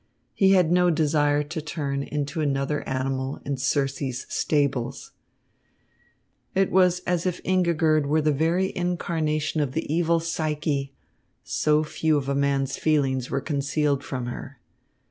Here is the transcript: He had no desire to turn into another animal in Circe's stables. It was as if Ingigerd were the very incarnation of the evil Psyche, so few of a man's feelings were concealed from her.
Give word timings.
He 0.33 0.53
had 0.53 0.71
no 0.71 0.89
desire 0.89 1.43
to 1.43 1.61
turn 1.61 2.01
into 2.01 2.41
another 2.41 2.81
animal 2.89 3.39
in 3.45 3.57
Circe's 3.57 4.25
stables. 4.33 5.11
It 6.55 6.71
was 6.71 7.01
as 7.01 7.27
if 7.27 7.39
Ingigerd 7.43 8.07
were 8.07 8.23
the 8.23 8.31
very 8.33 8.75
incarnation 8.75 9.61
of 9.61 9.73
the 9.73 9.85
evil 9.93 10.19
Psyche, 10.19 10.91
so 11.43 11.83
few 11.83 12.17
of 12.17 12.27
a 12.27 12.33
man's 12.33 12.77
feelings 12.77 13.29
were 13.29 13.41
concealed 13.41 14.03
from 14.03 14.25
her. 14.25 14.59